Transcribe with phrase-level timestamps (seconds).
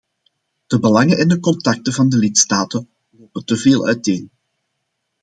[0.67, 4.31] De belangen en de contacten van de lidstaten lopen te veel uiteen.